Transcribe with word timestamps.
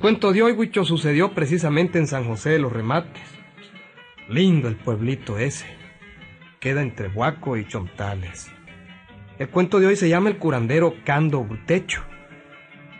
Cuento 0.00 0.32
de 0.32 0.42
hoy, 0.42 0.52
Huicho, 0.52 0.86
sucedió 0.86 1.32
precisamente 1.32 1.98
en 1.98 2.06
San 2.06 2.24
José 2.24 2.48
de 2.48 2.58
los 2.58 2.72
Remates. 2.72 3.22
Lindo 4.30 4.66
el 4.66 4.76
pueblito 4.76 5.38
ese. 5.38 5.66
Queda 6.58 6.80
entre 6.80 7.08
Huaco 7.08 7.58
y 7.58 7.68
Chontales. 7.68 8.50
El 9.38 9.50
cuento 9.50 9.78
de 9.78 9.88
hoy 9.88 9.96
se 9.96 10.08
llama 10.08 10.30
El 10.30 10.38
curandero 10.38 10.94
Cando 11.04 11.40
Urtecho. 11.40 12.02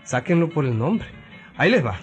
Sáquenlo 0.04 0.50
por 0.50 0.66
el 0.66 0.76
nombre. 0.76 1.09
Ahí 1.56 1.70
les 1.70 1.82
va. 1.82 1.98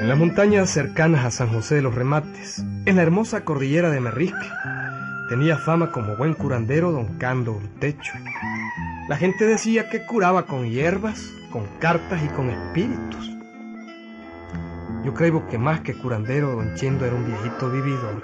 En 0.00 0.08
las 0.08 0.18
montañas 0.18 0.68
cercanas 0.68 1.24
a 1.24 1.30
San 1.30 1.48
José 1.48 1.76
de 1.76 1.82
los 1.82 1.94
Remates, 1.94 2.62
en 2.84 2.96
la 2.96 3.02
hermosa 3.02 3.46
cordillera 3.46 3.88
de 3.88 4.00
Merrisque, 4.00 4.36
tenía 5.30 5.56
fama 5.56 5.92
como 5.92 6.16
buen 6.16 6.34
curandero 6.34 6.90
don 6.90 7.16
Cando 7.16 7.52
Urtecho. 7.52 8.12
La 9.08 9.16
gente 9.16 9.46
decía 9.46 9.88
que 9.88 10.04
curaba 10.04 10.44
con 10.44 10.68
hierbas, 10.68 11.32
con 11.52 11.68
cartas 11.78 12.20
y 12.24 12.28
con 12.30 12.50
espíritus. 12.50 13.30
Yo 15.04 15.14
creo 15.14 15.46
que 15.46 15.56
más 15.56 15.82
que 15.82 15.94
curandero, 15.94 16.56
don 16.56 16.74
Chendo 16.74 17.06
era 17.06 17.14
un 17.14 17.24
viejito 17.24 17.70
vividor. 17.70 18.22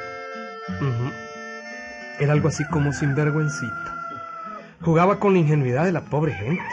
Era 2.19 2.33
algo 2.33 2.49
así 2.49 2.65
como 2.73 2.93
sinvergüencito. 2.93 3.91
Jugaba 4.81 5.21
con 5.21 5.35
la 5.35 5.39
ingenuidad 5.39 5.85
de 5.85 5.93
la 5.93 6.01
pobre 6.01 6.33
gente. 6.35 6.65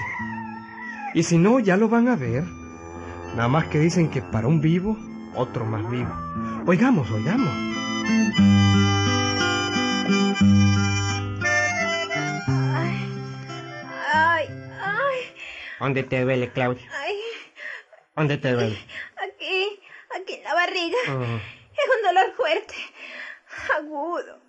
Y 1.14 1.22
si 1.22 1.38
no, 1.38 1.60
ya 1.60 1.78
lo 1.78 1.90
van 1.90 2.08
a 2.08 2.16
ver. 2.16 2.44
Nada 3.36 3.50
más 3.50 3.66
que 3.66 3.78
dicen 3.78 4.10
que 4.10 4.24
para 4.24 4.48
un 4.48 4.62
vivo, 4.62 4.98
otro 5.36 5.64
más 5.64 5.88
vivo. 5.92 6.12
Oigamos, 6.66 7.12
oigamos. 7.12 8.63
¿Dónde 15.84 16.04
te 16.04 16.22
duele, 16.22 16.50
Claudia? 16.50 16.90
ay. 17.02 17.20
¿Dónde 18.16 18.38
te 18.38 18.52
duele? 18.54 18.78
Aquí, 19.18 19.82
aquí 20.16 20.34
en 20.36 20.44
la 20.46 20.54
barriga. 20.54 20.98
Es 21.04 21.10
un 21.10 22.02
dolor 22.04 22.34
fuerte, 22.38 22.74
agudo. 23.78 24.40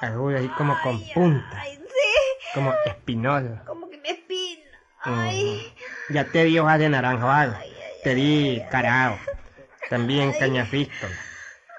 Agudo, 0.00 0.36
así 0.38 0.48
como 0.50 0.80
con 0.82 1.02
punta, 1.12 1.60
Ay, 1.60 1.76
sí, 1.76 2.52
como 2.54 2.72
espinoso. 2.86 3.48
como 3.66 3.90
que 3.90 3.98
me 3.98 4.10
espina. 4.10 4.70
Ay. 5.00 5.74
Ya 6.10 6.24
te 6.26 6.44
di 6.44 6.56
hojas 6.60 6.78
de 6.78 6.88
naranjado, 6.88 7.56
te 8.04 8.14
di 8.14 8.62
carao, 8.70 9.18
también 9.88 10.32
cañafístol, 10.34 11.10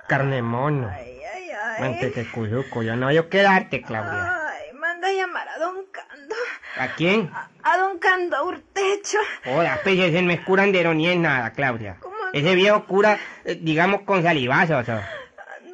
carne 0.09 0.41
mono, 0.41 0.89
ay, 0.93 1.21
ay, 1.33 1.49
ay. 1.51 1.81
mantequecuyuco. 1.81 2.83
Yo 2.83 2.95
no 2.97 3.05
voy 3.05 3.17
a 3.17 3.29
quedarte, 3.29 3.81
Claudia. 3.83 4.49
Ay, 4.49 4.73
manda 4.73 5.07
a 5.07 5.11
llamar 5.13 5.47
a 5.47 5.57
don 5.59 5.85
Cando. 5.91 6.35
¿A 6.77 6.87
quién? 6.95 7.31
A 7.63 7.77
don 7.77 7.99
Cando 7.99 8.45
Urtecho. 8.45 9.17
Hola, 9.45 9.79
pues 9.83 9.99
ese 9.99 10.21
no 10.21 10.31
es 10.31 10.41
curandero 10.41 10.93
ni 10.93 11.07
es 11.09 11.17
nada, 11.17 11.51
Claudia. 11.51 11.97
¿Cómo? 11.99 12.15
Ese 12.33 12.55
viejo 12.55 12.85
cura, 12.85 13.19
eh, 13.45 13.57
digamos, 13.61 14.01
con 14.01 14.23
salivazos. 14.23 14.87
o. 14.89 14.99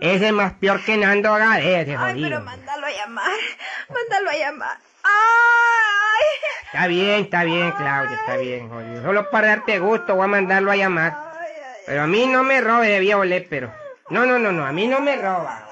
Ese 0.01 0.27
es 0.27 0.33
más 0.33 0.53
peor 0.53 0.83
que 0.83 0.97
Nando 0.97 1.33
Gade, 1.33 1.81
ese 1.81 1.95
Ay, 1.95 2.11
jodido. 2.13 2.29
pero 2.29 2.41
mándalo 2.41 2.85
a 2.85 2.91
llamar. 2.91 3.31
Mándalo 3.89 4.29
a 4.29 4.35
llamar. 4.38 4.77
Ay, 5.03 6.25
Está 6.66 6.88
bien, 6.88 7.22
está 7.23 7.43
bien, 7.45 7.72
Claudia, 7.72 8.17
está 8.17 8.38
bien, 8.38 8.69
jodido. 8.69 9.01
Solo 9.03 9.29
para 9.29 9.47
darte 9.47 9.79
gusto 9.79 10.16
voy 10.16 10.25
a 10.25 10.27
mandarlo 10.27 10.72
a 10.72 10.75
llamar. 10.75 11.13
ay, 11.39 11.47
ay. 11.55 11.81
Pero 11.85 12.03
a 12.03 12.07
mí 12.07 12.25
no 12.27 12.43
me 12.43 12.59
robe 12.61 12.88
de 12.89 12.99
viejo 12.99 13.23
lépero. 13.23 13.72
No, 14.09 14.25
no, 14.25 14.38
no, 14.39 14.51
no, 14.51 14.66
a 14.66 14.72
mí 14.72 14.88
no 14.88 14.99
me 14.99 15.16
roba. 15.16 15.63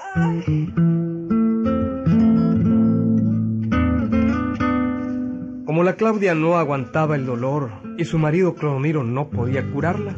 Como 5.76 5.84
la 5.84 5.96
Claudia 5.96 6.34
no 6.34 6.56
aguantaba 6.56 7.16
el 7.16 7.26
dolor 7.26 7.68
y 7.98 8.06
su 8.06 8.18
marido 8.18 8.54
Clodomiro 8.54 9.04
no 9.04 9.28
podía 9.28 9.62
curarla, 9.72 10.16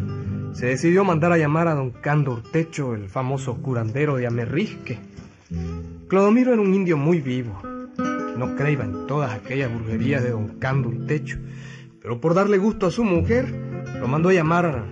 se 0.53 0.67
decidió 0.67 1.03
mandar 1.03 1.33
a 1.33 1.37
llamar 1.37 1.67
a 1.67 1.75
don 1.75 1.91
Cando 1.91 2.35
Urtecho, 2.35 2.95
el 2.95 3.09
famoso 3.09 3.57
curandero 3.57 4.15
de 4.15 4.29
Amerrisque. 4.29 5.01
Clodomiro 6.07 6.53
era 6.53 6.63
un 6.63 6.73
indio 6.73 6.97
muy 6.97 7.21
vivo. 7.21 7.61
No 8.37 8.55
creía 8.55 8.85
en 8.85 9.09
todas 9.09 9.33
aquellas 9.33 9.75
brujerías 9.75 10.23
de 10.23 10.31
don 10.31 10.47
Cando 10.61 10.91
Urtecho, 10.91 11.39
pero 12.01 12.21
por 12.21 12.35
darle 12.35 12.59
gusto 12.59 12.87
a 12.87 12.93
su 12.93 13.03
mujer, 13.03 13.53
lo 13.99 14.07
mandó 14.07 14.29
a 14.29 14.35
llamar 14.35 14.85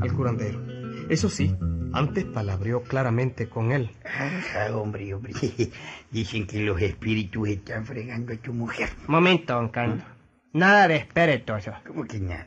al 0.00 0.12
curandero. 0.12 0.69
Eso 1.10 1.28
sí, 1.28 1.56
antes 1.92 2.24
palabreó 2.24 2.84
claramente 2.84 3.48
con 3.48 3.72
él. 3.72 3.90
Ah, 4.04 4.68
hombre, 4.72 5.12
hombre. 5.12 5.32
Dicen 6.12 6.46
que 6.46 6.60
los 6.60 6.80
espíritus 6.80 7.48
están 7.48 7.84
fregando 7.84 8.32
a 8.32 8.36
tu 8.36 8.52
mujer. 8.52 8.90
Momento, 9.08 9.54
don 9.54 9.70
Cando. 9.70 10.04
Nada 10.52 10.86
de 10.86 10.96
espirituoso. 10.98 11.72
¿Cómo 11.84 12.04
que 12.04 12.20
nada? 12.20 12.46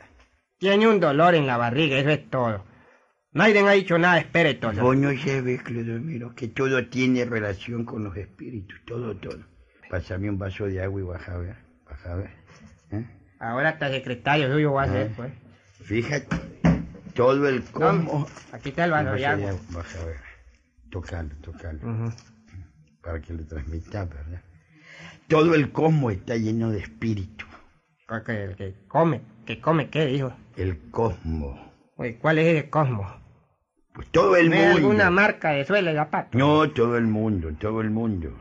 Tiene 0.60 0.88
un 0.88 1.02
dolor 1.02 1.36
en 1.36 1.46
la 1.46 1.58
barriga, 1.58 1.98
eso 1.98 2.12
es 2.12 2.30
todo. 2.30 2.64
Nadie 3.34 3.60
ha 3.60 3.72
dicho 3.72 3.98
nada 3.98 4.24
de. 4.24 4.82
Vos 4.82 4.96
no 4.96 5.10
sabés, 5.18 5.62
Clodomiro, 5.62 6.34
que 6.34 6.48
todo 6.48 6.88
tiene 6.88 7.26
relación 7.26 7.84
con 7.84 8.06
los 8.06 8.16
espíritus, 8.16 8.80
todo, 8.86 9.14
todo. 9.18 9.44
Pásame 9.90 10.30
un 10.30 10.38
vaso 10.38 10.68
de 10.68 10.82
agua 10.82 11.02
y 11.02 11.04
baja 11.04 11.34
a 11.34 11.38
ver, 11.38 11.58
baja 11.84 12.14
a 12.14 12.16
ver. 12.16 12.32
¿eh? 12.92 13.06
Ahora 13.40 13.70
hasta 13.70 13.90
secretario 13.90 14.50
suyo 14.54 14.72
va 14.72 14.84
a 14.84 14.88
ser, 14.88 15.12
pues. 15.18 15.34
Fíjate, 15.84 16.53
todo 17.14 17.48
el 17.48 17.64
cómo... 17.64 18.28
Aquí 18.52 18.70
está 18.70 18.86
el 18.86 18.92
vaso 18.92 19.12
de 19.14 19.26
agua. 19.26 19.52
Baja 19.70 20.02
a 20.02 20.06
ver, 20.06 20.18
tocalo, 20.90 21.30
tocalo, 21.42 21.80
Ujú. 21.80 22.14
para 23.02 23.22
que 23.22 23.34
lo 23.34 23.46
transmita, 23.46 24.06
¿verdad? 24.06 24.42
Todo 25.28 25.56
el 25.56 25.72
cosmos 25.72 26.14
está 26.14 26.36
lleno 26.36 26.72
de 26.72 26.80
espíritu. 26.80 27.46
Que, 28.26 28.54
que 28.58 28.76
come, 28.88 29.22
que 29.46 29.60
come, 29.60 29.90
¿qué 29.90 30.06
dijo? 30.06 30.34
El 30.56 30.78
cosmos. 30.92 31.60
Oye, 31.96 32.18
¿cuál 32.20 32.38
es 32.40 32.48
ese 32.48 32.70
cosmos? 32.70 33.12
Pues 33.94 34.08
todo 34.10 34.36
el 34.36 34.50
¿No 34.50 34.56
es 34.56 34.62
mundo. 34.62 34.78
alguna 34.78 35.10
marca 35.10 35.52
de 35.52 35.66
suelo 35.66 35.90
de 35.92 35.96
zapato? 35.96 36.38
No, 36.38 36.70
todo 36.72 36.98
el 36.98 37.06
mundo, 37.08 37.52
todo 37.60 37.82
el 37.82 37.90
mundo. 37.90 38.38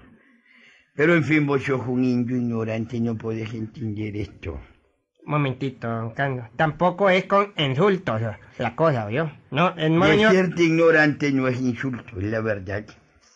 Pero 0.95 1.15
en 1.15 1.25
fin, 1.25 1.47
vos 1.47 1.63
sos 1.63 1.81
un 1.87 2.05
indio 2.05 2.37
ignorante 2.37 2.97
y 2.99 3.01
no 3.01 3.17
podés 3.17 3.53
entender 3.55 4.15
esto. 4.17 4.61
Momentito, 5.25 5.89
don 5.89 6.11
Cando. 6.11 6.49
Tampoco 6.57 7.09
es 7.09 7.25
con 7.25 7.53
insultos 7.57 8.21
la- 8.59 8.75
cosa, 8.77 9.07
¿vio? 9.07 9.31
No, 9.51 9.75
moño... 9.91 10.31
Decirte 10.31 10.65
ignorante 10.65 11.31
no 11.33 11.47
es 11.49 11.61
insulto, 11.61 12.19
es 12.19 12.25
la 12.25 12.41
verdad. 12.41 12.85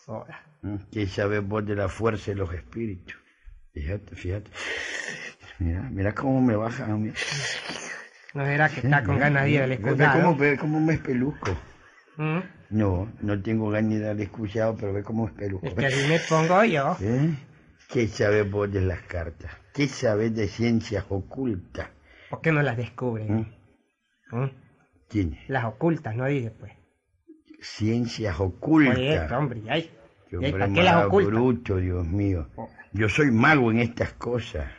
Hola. 0.05 0.41
¿Mm? 0.61 0.75
¿Qué 0.91 1.07
sabes 1.07 1.45
vos 1.47 1.65
de 1.65 1.75
la 1.75 1.87
fuerza 1.87 2.31
de 2.31 2.35
los 2.35 2.53
espíritus? 2.53 3.15
Fíjate, 3.73 4.15
fíjate. 4.15 4.51
Mira, 5.59 5.81
mira 5.91 6.13
cómo 6.13 6.41
me 6.41 6.55
baja 6.55 6.85
a 6.85 6.87
mí. 6.97 7.11
¿No 8.33 8.45
será 8.45 8.69
que 8.69 8.81
está 8.81 9.03
con 9.03 9.17
ganas 9.17 9.43
de 9.45 9.51
ir 9.51 9.61
al 9.61 9.71
excusado? 9.71 10.21
cómo, 10.21 10.35
ve 10.35 10.57
cómo 10.57 10.79
me 10.79 10.93
espeluzco. 10.93 11.51
¿Mm? 12.17 12.39
No, 12.69 13.11
no 13.21 13.41
tengo 13.41 13.69
ganas 13.69 13.91
de 13.91 13.95
ir 13.97 14.05
al 14.05 14.19
excusado, 14.19 14.75
pero 14.75 14.93
ve 14.93 15.03
cómo 15.03 15.23
me 15.25 15.31
espeluzco. 15.31 15.67
Es 15.67 15.73
que 15.73 15.85
así 15.85 16.07
me 16.07 16.19
pongo 16.19 16.63
yo. 16.65 16.97
¿Eh? 17.01 17.29
¿Qué 17.87 18.07
sabes 18.07 18.49
vos 18.49 18.71
de 18.71 18.81
las 18.81 19.01
cartas? 19.03 19.51
¿Qué 19.73 19.87
sabes 19.87 20.35
de 20.35 20.47
ciencias 20.47 21.05
ocultas? 21.09 21.89
¿Por 22.29 22.41
qué 22.41 22.51
no 22.51 22.61
las 22.61 22.75
descubren? 22.75 23.33
¿Mm? 24.31 24.35
¿Mm? 24.35 24.51
¿Quién? 25.07 25.37
Las 25.47 25.65
ocultas, 25.65 26.15
no 26.15 26.25
dice, 26.25 26.51
pues. 26.51 26.73
Ciencias 27.61 28.39
ocultas. 28.39 28.97
Oye, 28.97 29.35
hombre, 29.35 29.61
ay. 29.69 29.89
¿Y 30.29 30.35
hombre 30.35 30.51
¿Para 30.51 30.73
qué 30.73 30.83
las 30.83 31.05
ocultas? 31.05 31.33
bruto, 31.33 31.77
Dios 31.77 32.05
mío. 32.05 32.49
Oh. 32.57 32.69
Yo 32.91 33.07
soy 33.07 33.31
mago 33.31 33.71
en 33.71 33.79
estas 33.79 34.11
cosas. 34.13 34.69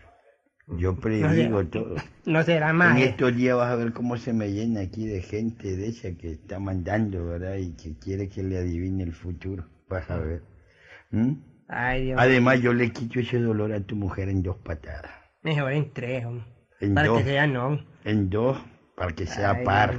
Yo 0.66 0.96
predigo 0.96 1.62
No, 1.62 1.66
todo. 1.66 1.96
No 2.26 2.43
será 2.43 2.75
más. 2.75 2.96
En 2.96 3.02
eh. 3.02 3.06
estos 3.06 3.34
días 3.34 3.56
vas 3.56 3.72
a 3.72 3.76
ver 3.76 3.94
cómo 3.94 4.19
se 4.19 4.34
me 4.34 4.52
llena 4.52 4.81
aquí 4.81 5.06
de 5.06 5.22
gente 5.22 5.76
de 5.76 5.88
esa 5.88 6.12
que 6.12 6.32
está 6.32 6.58
mandando, 6.58 7.25
¿verdad? 7.25 7.56
Y 7.56 7.72
que 7.72 7.99
quiere 7.99 8.28
que 8.28 8.43
le 8.43 8.58
adivine 8.58 9.02
el 9.02 9.14
futuro. 9.14 9.66
Vas 9.88 10.11
a 10.11 10.19
ver. 10.19 10.43
¿Mm? 11.11 11.32
Ay, 11.68 12.06
Dios. 12.06 12.20
Además, 12.20 12.60
yo 12.60 12.72
le 12.72 12.90
quito 12.90 13.20
ese 13.20 13.38
dolor 13.38 13.72
a 13.72 13.80
tu 13.80 13.94
mujer 13.94 14.28
en 14.28 14.42
dos 14.42 14.56
patadas. 14.56 15.12
Mejor 15.42 15.72
en 15.72 15.92
tres, 15.92 16.24
hombre. 16.24 16.46
En 16.80 16.94
Para 16.94 17.08
dos. 17.08 17.18
que 17.18 17.24
sea 17.24 17.46
no. 17.46 17.78
En 18.04 18.30
dos, 18.30 18.58
para 18.96 19.12
que 19.12 19.26
sea 19.26 19.50
Ay, 19.50 19.64
par. 19.64 19.94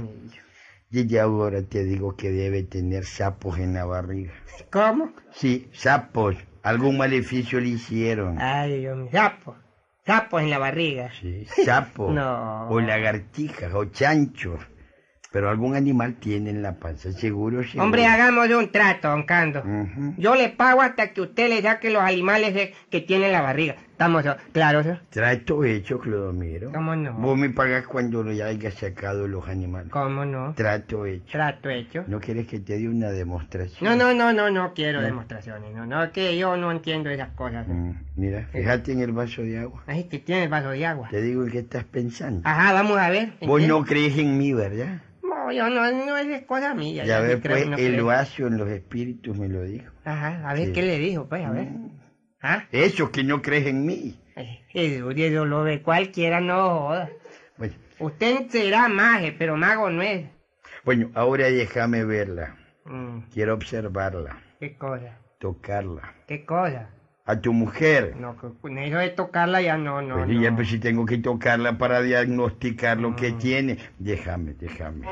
Y 0.90 1.06
ya 1.06 1.22
ahora 1.22 1.62
te 1.62 1.84
digo 1.84 2.16
que 2.16 2.30
debe 2.30 2.64
tener 2.64 3.04
sapos 3.04 3.58
en 3.58 3.74
la 3.74 3.84
barriga. 3.84 4.32
¿Cómo? 4.70 5.12
Sí, 5.30 5.68
sapos. 5.72 6.36
Algún 6.62 6.98
maleficio 6.98 7.60
le 7.60 7.68
hicieron. 7.68 8.40
Ay, 8.40 8.80
Dios 8.80 8.96
mío. 8.96 9.08
Sapos. 9.12 9.56
Sapos 10.04 10.42
en 10.42 10.50
la 10.50 10.58
barriga. 10.58 11.10
Sí, 11.20 11.44
sapo. 11.64 12.10
No. 12.12 12.68
O 12.68 12.80
lagartijas 12.80 13.72
o 13.74 13.84
chanchos. 13.84 14.58
Pero 15.32 15.48
algún 15.48 15.76
animal 15.76 16.14
tiene 16.14 16.50
en 16.50 16.60
la 16.60 16.74
panza, 16.74 17.12
seguro, 17.12 17.62
seguro. 17.62 17.84
Hombre, 17.84 18.04
hagamos 18.06 18.48
un 18.50 18.72
trato, 18.72 19.08
don 19.10 19.22
Cando. 19.22 19.62
Yo 20.16 20.34
le 20.34 20.48
pago 20.48 20.82
hasta 20.82 21.12
que 21.12 21.20
usted 21.20 21.48
le 21.48 21.62
saque 21.62 21.90
los 21.90 22.02
animales 22.02 22.72
que 22.90 23.00
tiene 23.00 23.26
en 23.26 23.32
la 23.32 23.40
barriga. 23.40 23.76
Estamos, 23.92 24.24
so- 24.24 24.34
claro, 24.52 24.82
so- 24.82 24.98
Trato 25.10 25.62
hecho, 25.62 26.00
Clodomiro. 26.00 26.72
¿Cómo 26.72 26.96
no? 26.96 27.12
Vos 27.12 27.38
me 27.38 27.50
pagás 27.50 27.86
cuando 27.86 28.24
ya 28.32 28.46
hayas 28.46 28.74
sacado 28.74 29.28
los 29.28 29.46
animales. 29.46 29.90
¿Cómo 29.92 30.24
no? 30.24 30.54
Trato 30.54 31.06
hecho. 31.06 31.30
Trato 31.30 31.68
hecho. 31.70 32.02
¿No 32.08 32.18
quieres 32.18 32.48
que 32.48 32.58
te 32.58 32.78
dé 32.78 32.88
una 32.88 33.10
demostración? 33.10 33.84
No, 33.88 33.94
no, 33.94 34.12
no, 34.14 34.32
no, 34.32 34.50
no 34.50 34.74
quiero 34.74 35.00
¿No? 35.00 35.06
demostraciones. 35.06 35.72
No, 35.76 35.86
no, 35.86 36.10
que 36.10 36.36
yo 36.38 36.56
no 36.56 36.72
entiendo 36.72 37.08
esas 37.10 37.28
cosas. 37.36 37.68
Mm, 37.68 37.90
mira, 38.16 38.48
fíjate 38.50 38.92
en 38.92 39.00
el 39.00 39.12
vaso 39.12 39.42
de 39.42 39.58
agua. 39.60 39.84
Ay, 39.86 40.04
que 40.04 40.18
tiene 40.18 40.44
el 40.44 40.48
vaso 40.48 40.70
de 40.70 40.84
agua. 40.86 41.08
Te 41.10 41.20
digo 41.22 41.44
el 41.44 41.52
que 41.52 41.58
estás 41.60 41.84
pensando. 41.84 42.40
Ajá, 42.44 42.72
vamos 42.72 42.98
a 42.98 43.10
ver. 43.10 43.34
¿en 43.40 43.48
Vos 43.48 43.60
qué? 43.60 43.68
no 43.68 43.84
crees 43.84 44.18
en 44.18 44.36
mí, 44.38 44.52
¿verdad? 44.54 45.02
No, 45.50 45.56
yo 45.56 45.68
no, 45.68 46.06
no 46.06 46.16
es 46.16 46.42
cosa 46.46 46.74
mía. 46.74 47.04
Ya 47.04 47.18
creo 47.20 47.40
pues, 47.40 47.68
no 47.68 47.76
el 47.76 48.02
vaso 48.02 48.46
en 48.46 48.56
los 48.56 48.68
espíritus 48.68 49.36
me 49.36 49.48
lo 49.48 49.62
dijo. 49.62 49.90
Ajá, 50.04 50.48
a 50.48 50.54
ver 50.54 50.66
Sí. 50.66 50.72
qué 50.72 50.82
le 50.82 50.98
dijo, 50.98 51.28
pues, 51.28 51.44
a 51.44 51.50
ver. 51.50 51.68
¿Ah? 52.40 52.64
Eso, 52.70 53.10
que 53.10 53.24
no 53.24 53.42
crees 53.42 53.66
en 53.66 53.84
mí. 53.84 54.16
Eso, 54.72 55.10
eso 55.10 55.44
lo 55.44 55.62
ve 55.64 55.82
cualquiera, 55.82 56.40
no 56.40 56.80
joda. 56.80 57.10
Bueno, 57.58 57.74
Usted 57.98 58.48
será 58.48 58.88
mago, 58.88 59.26
pero 59.38 59.56
mago 59.56 59.90
no 59.90 60.02
es. 60.02 60.26
bueno, 60.84 61.10
ahora 61.14 61.46
déjame 61.50 62.04
verla. 62.04 62.56
Mm, 62.84 63.22
Quiero 63.32 63.54
observarla, 63.54 64.38
¿Qué 64.60 64.76
cosa? 64.76 65.18
tocarla. 65.38 66.14
¿Qué 66.26 66.44
cosa? 66.46 66.88
A 67.30 67.40
tu 67.40 67.52
mujer. 67.52 68.16
No, 68.18 68.34
con- 68.36 68.76
eso 68.76 68.96
de 68.98 69.10
tocarla 69.10 69.62
ya 69.62 69.78
no, 69.78 70.02
no, 70.02 70.16
pues 70.16 70.26
no. 70.30 70.42
ya, 70.42 70.52
pues 70.56 70.68
si 70.68 70.80
tengo 70.80 71.06
que 71.06 71.18
tocarla 71.18 71.78
para 71.78 72.02
diagnosticar 72.02 72.98
lo 72.98 73.10
Mm. 73.10 73.14
que 73.16 73.30
tiene. 73.30 73.78
Déjame, 74.00 74.54
déjame. 74.54 75.06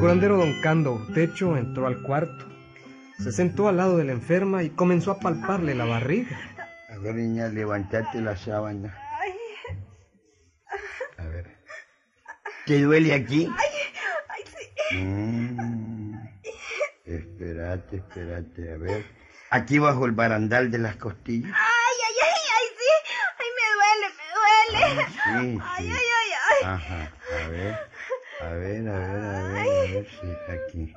Curandero 0.00 0.36
don 0.38 0.60
Cando 0.62 0.92
Urtecho 0.94 1.56
entró 1.56 1.86
al 1.86 2.02
cuarto, 2.02 2.46
se 3.18 3.32
sentó 3.32 3.68
al 3.68 3.76
lado 3.76 3.96
de 3.98 4.04
la 4.04 4.12
enferma 4.12 4.62
y 4.62 4.70
comenzó 4.70 5.10
a 5.12 5.20
palparle 5.20 5.74
la 5.74 5.84
barriga. 5.84 6.38
A 6.90 6.98
ver, 6.98 7.14
niña, 7.16 7.48
levantate 7.48 8.20
la 8.20 8.36
sábana. 8.36 8.96
A 11.18 11.24
ver. 11.24 11.56
¿Te 12.66 12.80
duele 12.80 13.12
aquí? 13.14 13.48
Ay, 13.58 14.42
sí. 14.90 14.96
Mm. 14.96 16.14
Espérate, 17.04 17.96
espérate, 17.96 18.72
a 18.72 18.76
ver. 18.78 19.04
Aquí 19.50 19.78
bajo 19.78 20.06
el 20.06 20.12
barandal 20.12 20.70
de 20.70 20.78
las 20.78 20.96
costillas. 20.96 21.52
Ay, 21.52 21.96
ay, 22.06 22.14
ay, 22.22 22.40
ay, 22.56 22.66
sí. 22.78 22.90
Ay, 23.38 23.48
me 23.58 23.66
duele, 23.76 24.08
me 24.16 24.26
duele. 24.96 25.06
Sí, 25.12 25.60
Ay, 25.62 25.84
sí. 25.84 25.90
ay, 25.92 26.06
ay, 26.20 26.30
ay. 26.48 26.64
Ajá, 26.64 27.12
a 27.44 27.48
ver. 27.48 27.89
A 28.42 28.52
ver, 28.54 28.88
a 28.88 28.98
ver, 28.98 29.24
a 29.24 29.42
ver, 29.42 29.68
a 29.68 29.92
ver, 29.92 30.06
sí, 30.20 30.28
aquí. 30.48 30.94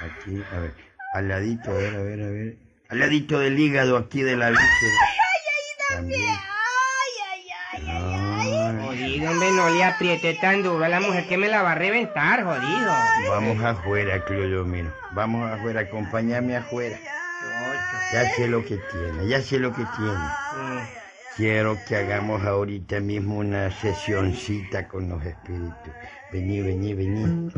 Aquí, 0.00 0.42
a 0.52 0.58
ver. 0.58 0.74
Al 1.14 1.28
ladito, 1.28 1.70
a 1.70 1.74
ver, 1.74 1.94
a 1.94 2.02
ver, 2.02 2.22
a 2.22 2.30
ver. 2.30 2.56
Al 2.88 2.98
ladito 2.98 3.38
del 3.38 3.58
hígado, 3.58 3.96
aquí 3.96 4.22
de 4.22 4.36
la 4.36 4.50
víscera. 4.50 4.66
También. 5.90 6.20
Ay, 6.28 7.12
ay, 7.30 7.44
ay, 7.72 7.84
ay, 7.86 7.88
ay. 7.88 8.78
Ay, 8.80 8.86
Jodido, 8.86 9.30
hombre, 9.30 9.50
no 9.52 9.70
le 9.70 9.84
apriete 9.84 10.34
tan 10.40 10.62
duro 10.62 10.84
a 10.84 10.88
la 10.88 11.00
mujer 11.00 11.26
que 11.28 11.38
me 11.38 11.48
la 11.48 11.62
va 11.62 11.72
a 11.72 11.74
reventar, 11.74 12.42
jodido. 12.44 12.92
Vamos 13.28 13.62
afuera, 13.62 14.24
Clodomiro. 14.24 14.92
Vamos 15.12 15.50
afuera, 15.50 15.82
acompáñame 15.82 16.56
afuera. 16.56 16.98
Ya 18.12 18.28
sé 18.34 18.48
lo 18.48 18.62
que 18.64 18.76
tiene, 18.90 19.26
ya 19.26 19.40
sé 19.40 19.58
lo 19.58 19.72
que 19.72 19.84
tiene. 19.96 20.92
Quiero 21.36 21.78
que 21.88 21.96
hagamos 21.96 22.42
ahorita 22.42 23.00
mismo 23.00 23.38
una 23.38 23.70
sesioncita 23.70 24.86
con 24.86 25.08
los 25.08 25.24
espíritus. 25.24 25.92
Vení, 26.30 26.60
vení, 26.60 26.92
vení. 26.92 27.48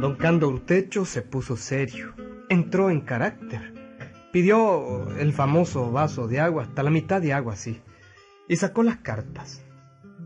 Don 0.00 0.16
Cando 0.16 0.48
Urtecho 0.48 1.04
se 1.04 1.22
puso 1.22 1.56
serio, 1.56 2.14
entró 2.48 2.90
en 2.90 3.00
carácter, 3.02 3.74
pidió 4.32 5.08
el 5.18 5.32
famoso 5.32 5.92
vaso 5.92 6.26
de 6.26 6.40
agua, 6.40 6.64
hasta 6.64 6.82
la 6.82 6.90
mitad 6.90 7.22
de 7.22 7.32
agua 7.32 7.52
así, 7.52 7.80
y 8.48 8.56
sacó 8.56 8.82
las 8.82 8.96
cartas. 8.96 9.64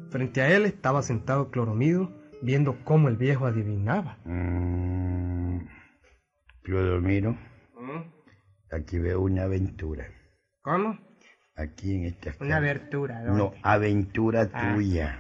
Frente 0.09 0.41
a 0.41 0.49
él 0.49 0.65
estaba 0.65 1.03
sentado 1.03 1.51
Cloromido, 1.51 2.11
viendo 2.41 2.79
cómo 2.83 3.09
el 3.09 3.17
viejo 3.19 3.45
adivinaba. 3.45 4.17
Mm, 4.25 5.67
Clodomiro, 6.63 7.33
Mm. 7.33 7.50
Aquí 8.71 8.99
veo 8.99 9.21
una 9.21 9.45
aventura. 9.45 10.07
¿Cómo? 10.63 10.99
Aquí 11.57 11.95
en 11.97 12.05
esta 12.05 12.33
Una 12.41 12.57
abertura, 12.57 13.23
¿dónde? 13.23 13.39
No, 13.39 13.55
aventura 13.63 14.49
Ah. 14.53 14.73
tuya. 14.75 15.19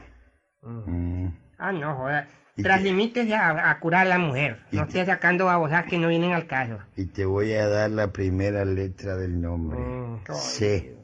Mm. 0.62 1.24
Mm, 1.26 1.38
Ah, 1.58 1.72
no, 1.72 1.94
joda. 1.96 2.26
¿Y 2.56 2.62
Translimítese 2.62 3.34
a, 3.34 3.70
a 3.70 3.80
curar 3.80 4.06
a 4.06 4.10
la 4.10 4.18
mujer. 4.18 4.58
¿Y 4.72 4.76
No 4.76 4.82
esté 4.84 5.04
sacando 5.06 5.46
babosas 5.46 5.84
que 5.84 5.98
no 5.98 6.08
vienen 6.08 6.32
al 6.32 6.46
caso. 6.46 6.78
y 6.96 7.06
te 7.06 7.24
voy 7.24 7.52
a 7.52 7.68
dar 7.68 7.90
la 7.90 8.12
primera 8.12 8.64
letra 8.64 9.16
del 9.16 9.40
nombre. 9.40 9.78
Mm, 9.78 10.20
C. 10.34 10.96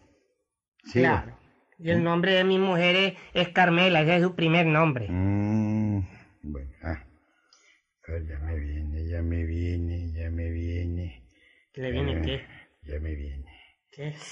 ¿Sí? 0.84 1.00
Claro. 1.00 1.37
Y 1.78 1.90
el 1.90 2.02
nombre 2.02 2.32
de 2.32 2.44
mi 2.44 2.58
mujer 2.58 2.96
es, 2.96 3.14
es 3.34 3.48
Carmela, 3.50 4.00
ese 4.00 4.16
es 4.16 4.22
su 4.22 4.34
primer 4.34 4.66
nombre. 4.66 5.08
Mm, 5.10 6.00
bueno, 6.43 6.70
ah. 6.82 7.02
Ya 8.08 8.38
me 8.38 8.54
viene, 8.58 9.06
ya 9.08 9.20
me 9.20 9.44
viene. 9.44 10.06
¿Le 11.76 11.90
viene 11.90 12.23
qué? 12.23 12.43
Ya 12.84 12.99
me 13.00 13.14
viene. 13.14 13.52
¿Qué? 13.93 14.14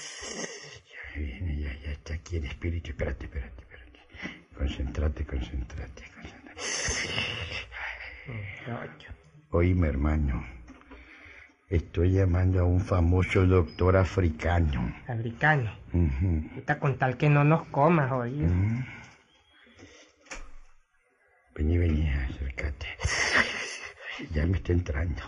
Ya 1.15 1.19
me 1.21 1.25
viene, 1.25 1.61
ya, 1.61 1.73
ya 1.85 1.91
está 1.91 2.13
aquí 2.15 2.35
el 2.37 2.45
espíritu. 2.45 2.89
Espérate, 2.89 3.25
espérate, 3.25 3.61
espérate. 3.61 3.99
Concéntrate. 4.57 5.25
Mm, 8.27 8.71
ocho. 8.71 9.13
Oíme, 9.51 9.87
hermano. 9.87 10.45
Estoy 11.69 12.11
llamando 12.13 12.59
a 12.59 12.63
un 12.65 12.81
famoso 12.81 13.45
doctor 13.45 13.95
africano. 13.95 14.93
Africano. 15.07 15.71
Ujú. 15.93 16.49
Está 16.57 16.79
con 16.79 16.97
tal 16.97 17.15
que 17.15 17.29
no 17.29 17.43
nos 17.45 17.65
coma, 17.67 18.09
jodido. 18.09 18.47
Mm. 18.47 18.85
Vení, 21.55 21.77
vení, 21.77 22.09
acércate. 22.09 22.87
Ya 24.31 24.45
me 24.45 24.57
está 24.57 24.71
entrando. 24.73 25.21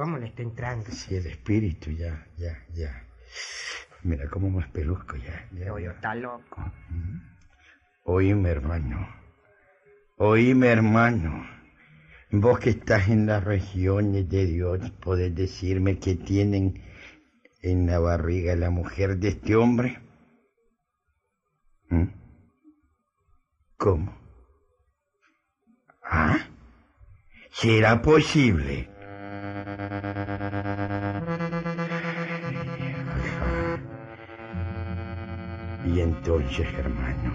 ¿Cómo 0.00 0.16
le 0.16 0.28
está 0.28 0.40
entrando? 0.40 0.90
Sí, 0.90 1.14
el 1.14 1.26
espíritu, 1.26 1.90
ya, 1.90 2.26
ya, 2.38 2.56
ya. 2.72 3.06
Mira 4.02 4.30
cómo 4.30 4.48
me 4.48 4.62
espeluzco 4.62 5.14
ya. 5.16 5.46
ya, 5.52 5.78
ya. 5.78 5.90
está 5.90 6.14
loco. 6.14 6.72
Oíme, 8.04 8.48
hermano. 8.48 9.06
Oíme, 10.16 10.68
hermano. 10.68 11.46
Vos 12.30 12.60
que 12.60 12.70
estás 12.70 13.10
en 13.10 13.26
las 13.26 13.44
regiones 13.44 14.26
de 14.30 14.46
Dios, 14.46 14.90
podés 15.02 15.34
decirme 15.34 15.98
qué 15.98 16.14
tienen 16.14 16.82
en 17.60 17.84
la 17.84 17.98
barriga 17.98 18.56
la 18.56 18.70
mujer 18.70 19.18
de 19.18 19.28
este 19.28 19.54
hombre. 19.54 20.00
¿Mm? 21.90 22.04
¿Cómo? 23.76 24.18
¿Ah? 26.02 26.38
¿Será 27.50 28.00
posible? 28.00 28.89
Y 35.92 36.00
entonces, 36.00 36.68
hermano, 36.78 37.32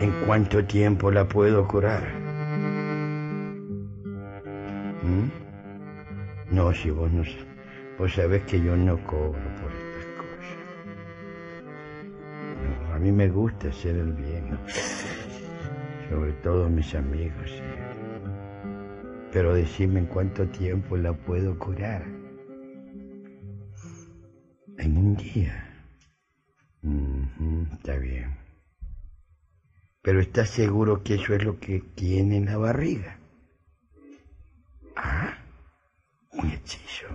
¿en 0.00 0.10
cuánto 0.26 0.64
tiempo 0.64 1.12
la 1.12 1.28
puedo 1.28 1.68
curar? 1.68 2.02
¿Mm? 5.04 5.28
No, 6.50 6.72
si 6.72 6.90
vos 6.90 7.12
no 7.12 7.22
vos 7.98 8.12
sabés 8.12 8.42
que 8.44 8.60
yo 8.60 8.76
no 8.76 8.96
cobro 9.04 9.38
por 9.60 9.70
estas 9.70 10.06
cosas. 10.16 10.56
A 12.94 12.98
mí 12.98 13.12
me 13.12 13.28
gusta 13.28 13.68
hacer 13.68 13.94
el 13.94 14.12
bien, 14.14 14.58
sobre 16.10 16.32
todo 16.42 16.68
mis 16.68 16.96
amigos. 16.96 17.62
Pero 19.32 19.54
decime 19.54 20.00
en 20.00 20.06
cuánto 20.06 20.48
tiempo 20.48 20.96
la 20.96 21.12
puedo 21.12 21.56
curar. 21.60 22.02
En 24.78 24.96
un 24.96 25.16
día. 25.16 25.67
Está 26.82 27.96
bien. 27.96 28.36
Pero 30.02 30.20
¿estás 30.20 30.50
seguro 30.50 31.02
que 31.02 31.14
eso 31.14 31.34
es 31.34 31.44
lo 31.44 31.58
que 31.58 31.80
tiene 31.80 32.36
en 32.36 32.46
la 32.46 32.56
barriga? 32.56 33.18
Ah, 34.96 35.36
un 36.32 36.50
hechizo. 36.50 37.06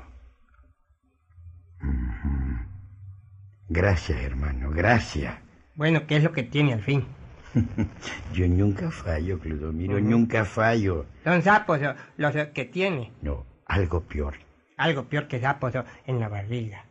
Gracias, 3.70 4.22
hermano, 4.22 4.70
gracias. 4.70 5.36
Bueno, 5.76 6.06
¿qué 6.06 6.18
es 6.18 6.24
lo 6.24 6.32
que 6.32 6.44
tiene 6.44 6.74
al 6.74 6.82
fin? 6.82 7.06
Yo 8.34 8.48
nunca 8.48 8.92
fallo, 8.92 9.40
Clodomiro, 9.40 10.00
nunca 10.00 10.46
fallo. 10.46 11.06
Son 11.24 11.42
sapos 11.42 11.80
los 12.18 12.36
que 12.54 12.66
tiene. 12.66 13.12
No, 13.22 13.46
algo 13.66 14.02
peor. 14.02 14.36
Algo 14.78 15.06
peor 15.06 15.28
que 15.28 15.40
sapos 15.40 15.74
en 16.06 16.20
la 16.20 16.30
barriga. 16.30 16.86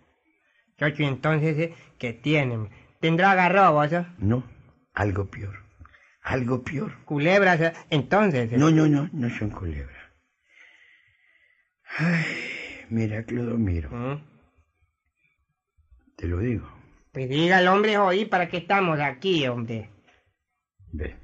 Chocho, 0.79 1.03
entonces, 1.05 1.59
eh, 1.59 1.75
¿qué 1.99 2.13
tienen? 2.13 2.69
¿Tendrá 3.01 3.35
garrobos, 3.35 3.93
o? 3.93 4.07
No, 4.19 4.45
algo 4.95 5.27
peor. 5.31 5.57
Algo 6.23 6.63
peor. 6.63 7.05
culebras? 7.05 7.61
o? 7.61 7.79
Entonces, 7.91 8.53
eh, 8.53 8.57
No, 8.57 8.71
no, 8.71 8.87
no, 8.89 9.09
no 9.13 9.31
son 9.31 9.51
culebras. 9.51 9.97
Ay, 11.99 12.25
mira, 12.91 13.23
Clodomiro, 13.25 13.91
¿Mm? 13.91 14.23
te 16.17 16.27
lo 16.27 16.39
digo. 16.39 16.69
Pues 17.13 17.29
diga 17.29 17.61
el 17.61 17.69
hombre 17.69 17.99
hoy 17.99 18.25
para 18.25 18.49
qué 18.49 18.57
estamos 18.59 18.99
aquí, 18.99 19.47
hombre. 19.47 19.91
Ve. 20.93 21.17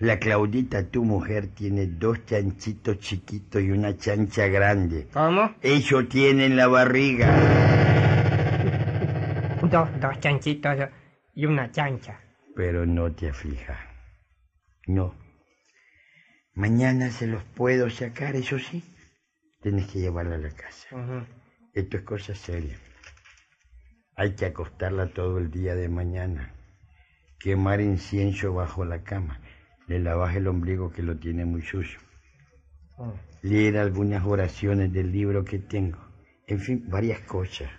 La 0.00 0.18
Claudita, 0.18 0.88
tu 0.90 1.04
mujer, 1.04 1.48
tiene 1.54 1.86
dos 1.86 2.24
chanchitos 2.24 2.98
chiquitos 2.98 3.62
y 3.62 3.70
una 3.70 3.96
chancha 3.96 4.46
grande. 4.46 5.08
¿Cómo? 5.12 5.54
Eso 5.60 6.04
tiene 6.06 6.46
en 6.46 6.56
la 6.56 6.68
barriga. 6.68 7.77
Dos, 9.70 10.00
dos 10.00 10.18
chanchitos 10.20 10.76
y 11.34 11.44
una 11.44 11.70
chancha. 11.70 12.18
Pero 12.56 12.86
no 12.86 13.12
te 13.12 13.28
aflijas. 13.28 13.78
No. 14.86 15.14
Mañana 16.54 17.10
se 17.10 17.26
los 17.26 17.42
puedo 17.44 17.90
sacar, 17.90 18.34
eso 18.34 18.58
sí. 18.58 18.82
Tienes 19.60 19.90
que 19.90 19.98
llevarla 20.00 20.36
a 20.36 20.38
la 20.38 20.50
casa. 20.50 20.88
Esto 21.74 21.96
es 21.98 22.02
cosa 22.02 22.34
seria. 22.34 22.76
Hay 24.16 24.34
que 24.34 24.46
acostarla 24.46 25.12
todo 25.12 25.38
el 25.38 25.50
día 25.50 25.74
de 25.74 25.88
mañana. 25.88 26.54
Quemar 27.38 27.80
incienso 27.80 28.54
bajo 28.54 28.84
la 28.84 29.02
cama. 29.02 29.40
Le 29.86 29.98
lavas 29.98 30.34
el 30.34 30.48
ombligo 30.48 30.90
que 30.90 31.02
lo 31.02 31.18
tiene 31.18 31.44
muy 31.44 31.62
sucio. 31.62 32.00
Mm. 32.96 33.10
Leer 33.42 33.78
algunas 33.78 34.24
oraciones 34.24 34.92
del 34.92 35.12
libro 35.12 35.44
que 35.44 35.58
tengo. 35.58 35.98
En 36.46 36.58
fin, 36.58 36.84
varias 36.88 37.20
cosas. 37.20 37.70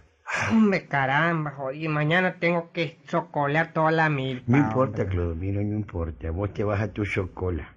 Hombre, 0.52 0.88
caramba, 0.88 1.52
joder, 1.52 1.90
mañana 1.90 2.36
tengo 2.40 2.72
que 2.72 3.00
socolear 3.08 3.74
toda 3.74 3.92
la 3.92 4.10
milpa. 4.10 4.44
No 4.48 4.58
importa. 4.58 5.06
Clodomiro, 5.08 5.62
no 5.62 5.76
importa. 5.76 6.32
Vos 6.32 6.54
te 6.54 6.64
vas 6.64 6.82
a 6.82 6.92
tu 6.92 7.06
chocola. 7.06 7.76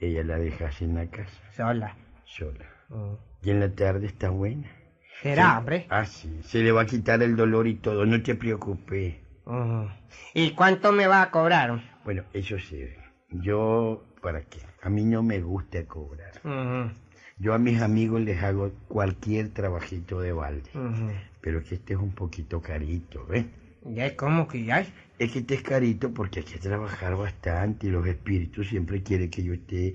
Ella 0.00 0.22
la 0.22 0.38
dejas 0.38 0.80
en 0.82 0.94
la 0.94 1.06
casa, 1.06 1.40
Sola. 1.56 1.96
sola. 2.24 2.66
Y 3.42 3.50
en 3.50 3.60
la 3.60 3.70
tarde 3.70 4.06
está 4.06 4.30
buena. 4.30 4.68
¿Será, 5.22 5.58
hombre? 5.58 5.86
Ah, 5.90 6.04
sí. 6.06 6.40
Se 6.42 6.62
le 6.62 6.72
va 6.72 6.82
a 6.82 6.86
quitar 6.86 7.22
el 7.22 7.36
dolor 7.36 7.66
y 7.66 7.74
todo. 7.74 8.06
No 8.06 8.22
te 8.22 8.34
preocupes. 8.34 9.16
¿Y 10.34 10.52
cuánto 10.52 10.92
me 10.92 11.06
va 11.06 11.22
a 11.22 11.30
cobrar? 11.30 11.80
Bueno, 12.04 12.22
eso 12.32 12.58
sí. 12.58 12.86
Yo, 13.30 14.04
¿para 14.22 14.42
qué? 14.42 14.60
A 14.82 14.88
mí 14.88 15.04
no 15.04 15.22
me 15.22 15.40
gusta 15.40 15.84
cobrar. 15.84 16.32
Yo 17.40 17.54
a 17.54 17.58
mis 17.58 17.80
amigos 17.80 18.20
les 18.20 18.42
hago 18.42 18.70
cualquier 18.86 19.48
trabajito 19.48 20.20
de 20.20 20.32
balde. 20.32 20.70
Pero 21.40 21.64
que 21.64 21.76
este 21.76 21.94
es 21.94 21.98
un 21.98 22.12
poquito 22.12 22.60
carito, 22.60 23.24
¿ves? 23.26 23.46
Ya 23.82 24.04
es 24.06 24.12
como 24.12 24.46
que 24.46 24.62
ya 24.62 24.80
es. 24.80 24.92
Es 25.18 25.32
que 25.32 25.38
este 25.38 25.54
es 25.54 25.62
carito 25.62 26.12
porque 26.12 26.40
hay 26.40 26.44
que 26.44 26.58
trabajar 26.58 27.16
bastante 27.16 27.86
y 27.86 27.90
los 27.90 28.06
espíritus 28.06 28.68
siempre 28.68 29.02
quieren 29.02 29.30
que 29.30 29.42
yo 29.42 29.54
esté 29.54 29.94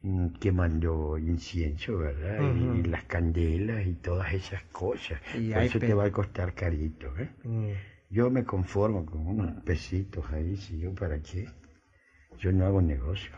mm, 0.00 0.28
quemando 0.40 1.18
incienso, 1.18 1.98
¿verdad? 1.98 2.40
Y- 2.54 2.82
las 2.84 3.04
candelas 3.04 3.86
y 3.86 3.92
todas 3.94 4.32
esas 4.32 4.62
cosas. 4.72 5.20
Y 5.34 5.52
Por 5.52 5.62
eso 5.64 5.78
pe- 5.78 5.86
te 5.88 5.94
va 5.94 6.04
a 6.04 6.10
costar 6.12 6.54
carito, 6.54 7.12
¿eh? 7.18 7.28
Mm. 7.44 7.72
Yo 8.08 8.30
me 8.30 8.44
conformo 8.44 9.04
con 9.04 9.26
unos 9.26 9.62
pesitos 9.64 10.24
ahí, 10.32 10.56
¿sí? 10.56 10.78
¿Yo 10.78 10.94
para 10.94 11.18
qué? 11.20 11.46
Yo 12.38 12.52
no 12.52 12.64
hago 12.64 12.80
negocio. 12.80 13.32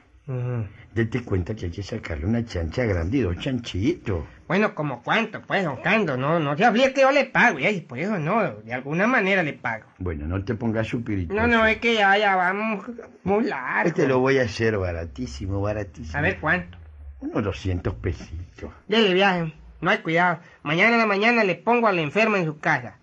Date 0.94 1.22
cuenta 1.24 1.54
que 1.54 1.66
hay 1.66 1.70
que 1.70 1.82
sacarle 1.82 2.26
una 2.26 2.44
chancha 2.44 2.84
grande 2.84 3.16
y 3.16 3.20
dos 3.22 3.38
chanchitos. 3.38 4.24
Bueno, 4.46 4.74
como 4.74 5.02
cuánto, 5.02 5.40
pues, 5.40 5.64
don 5.64 5.76
Cando, 5.76 6.18
no, 6.18 6.38
no 6.38 6.54
se 6.54 6.66
aflige 6.66 6.92
que 6.92 7.00
yo 7.00 7.10
le 7.12 7.24
pago, 7.24 7.58
y 7.58 7.80
por 7.80 7.98
eso 7.98 8.18
no, 8.18 8.56
de 8.56 8.74
alguna 8.74 9.06
manera 9.06 9.42
le 9.42 9.54
pago. 9.54 9.86
Bueno, 9.98 10.26
no 10.26 10.44
te 10.44 10.54
pongas 10.54 10.86
supirito. 10.86 11.32
No, 11.32 11.46
no, 11.46 11.64
es 11.64 11.78
que 11.78 11.94
ya, 11.94 12.18
ya 12.18 12.36
vamos 12.36 12.84
muy 13.24 13.44
largo. 13.44 13.88
Este 13.88 14.06
lo 14.06 14.18
voy 14.18 14.38
a 14.38 14.42
hacer 14.42 14.76
baratísimo, 14.76 15.62
baratísimo. 15.62 16.18
A 16.18 16.20
ver 16.20 16.38
cuánto. 16.40 16.76
Unos 17.20 17.44
200 17.44 17.94
pesitos. 17.94 18.70
Dele 18.86 19.14
viaje, 19.14 19.54
no 19.80 19.90
hay 19.90 19.98
cuidado. 19.98 20.40
Mañana 20.62 20.92
en 20.92 20.98
la 20.98 21.06
mañana 21.06 21.42
le 21.42 21.54
pongo 21.54 21.88
a 21.88 21.92
la 21.92 22.02
enferma 22.02 22.38
en 22.38 22.44
su 22.44 22.58
casa. 22.58 22.98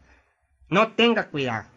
No 0.69 0.91
tenga 0.91 1.23
cuidado. 1.29 1.74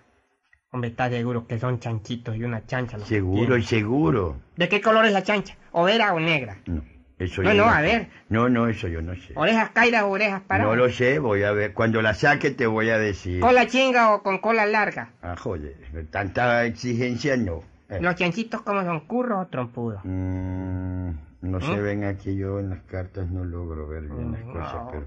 Hombre, 0.70 0.90
está 0.90 1.08
seguro 1.08 1.46
que 1.46 1.58
son 1.58 1.78
chanchitos 1.80 2.36
y 2.36 2.44
una 2.44 2.66
chancha. 2.66 2.98
Seguro 2.98 3.56
y 3.56 3.62
seguro. 3.62 4.36
¿De 4.56 4.68
qué 4.68 4.80
color 4.82 5.06
es 5.06 5.12
la 5.12 5.22
chancha? 5.22 5.56
¿Overa 5.72 6.12
o 6.12 6.20
negra? 6.20 6.58
No, 6.66 6.82
eso 7.18 7.42
No, 7.42 7.52
yo 7.52 7.56
no, 7.64 7.70
sé. 7.70 7.76
a 7.76 7.80
ver. 7.80 8.08
No, 8.28 8.48
no, 8.50 8.68
eso 8.68 8.86
yo 8.86 9.00
no 9.00 9.14
sé. 9.14 9.32
¿Orejas 9.34 9.70
caídas 9.70 10.02
o 10.02 10.10
orejas 10.10 10.42
paradas? 10.42 10.70
No 10.70 10.76
lo 10.76 10.90
sé, 10.90 11.18
voy 11.20 11.42
a 11.42 11.52
ver. 11.52 11.72
Cuando 11.72 12.02
la 12.02 12.12
saque 12.12 12.50
te 12.50 12.66
voy 12.66 12.90
a 12.90 12.98
decir. 12.98 13.40
¿Cola 13.40 13.66
chinga 13.66 14.12
o 14.14 14.22
con 14.22 14.38
cola 14.40 14.66
larga? 14.66 15.12
Ah, 15.22 15.36
joder, 15.38 15.74
tanta 16.10 16.66
exigencia 16.66 17.38
no. 17.38 17.62
Eh, 17.88 18.00
¿Los 18.02 18.16
chanchitos 18.16 18.60
como 18.60 18.84
son 18.84 19.00
curros 19.00 19.46
o 19.46 19.46
trompudos? 19.48 20.00
mm, 20.04 21.10
no 21.40 21.60
se 21.62 21.78
¿Mm? 21.78 21.82
ven 21.82 22.04
aquí, 22.04 22.36
yo 22.36 22.60
en 22.60 22.68
las 22.68 22.80
cartas 22.82 23.30
no 23.30 23.42
logro 23.42 23.88
ver 23.88 24.02
bien 24.02 24.32
las 24.32 24.42
Mm, 24.42 24.52
cosas, 24.52 24.74
no. 24.74 24.88
pero... 24.90 25.06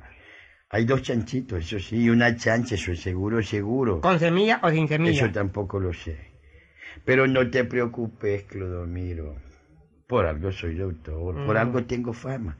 Hay 0.73 0.85
dos 0.85 1.01
chanchitos, 1.01 1.59
eso 1.65 1.79
sí, 1.79 1.97
y 2.03 2.09
una 2.09 2.33
chancha, 2.33 2.75
eso 2.75 2.93
es 2.93 3.01
seguro, 3.01 3.43
seguro. 3.43 3.99
¿Con 3.99 4.17
semilla 4.19 4.57
o 4.63 4.69
sin 4.69 4.87
semilla? 4.87 5.25
Eso 5.25 5.31
tampoco 5.33 5.81
lo 5.81 5.91
sé. 5.91 6.31
Pero 7.03 7.27
no 7.27 7.49
te 7.49 7.65
preocupes, 7.65 8.43
Clodomiro. 8.43 9.35
Por 10.07 10.25
algo 10.25 10.49
soy 10.53 10.75
doctor, 10.75 11.43
por 11.43 11.55
Mm. 11.55 11.59
algo 11.59 11.83
tengo 11.83 12.13
fama. 12.13 12.57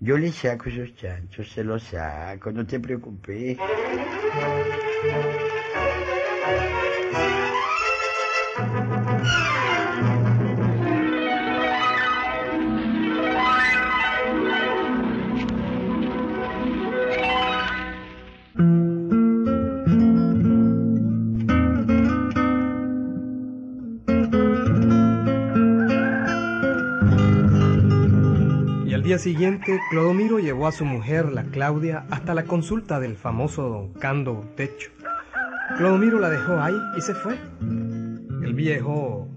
Yo 0.00 0.16
le 0.16 0.32
saco 0.32 0.70
esos 0.70 0.94
chanchos, 0.94 1.50
se 1.52 1.62
los 1.62 1.82
saco, 1.82 2.50
no 2.52 2.66
te 2.66 2.80
preocupes. 2.80 3.58
Día 29.02 29.18
siguiente, 29.18 29.80
Clodomiro 29.90 30.38
llevó 30.38 30.68
a 30.68 30.72
su 30.72 30.84
mujer, 30.84 31.32
la 31.32 31.42
Claudia, 31.44 32.06
hasta 32.10 32.34
la 32.34 32.44
consulta 32.44 33.00
del 33.00 33.16
famoso 33.16 33.68
don 33.68 33.92
Cando 33.94 34.32
Urtecho. 34.32 34.92
Clodomiro 35.76 36.20
la 36.20 36.30
dejó 36.30 36.60
ahí 36.60 36.76
y 36.96 37.00
se 37.00 37.12
fue. 37.14 37.36
El 37.60 38.54
viejo, 38.54 39.28